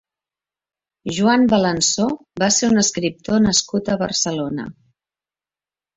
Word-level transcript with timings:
Juan 1.17 1.43
Balansó 1.51 2.07
va 2.43 2.49
ser 2.57 2.71
un 2.71 2.83
escriptor 2.85 3.41
nascut 3.47 3.93
a 3.93 3.99
Barcelona. 4.05 4.71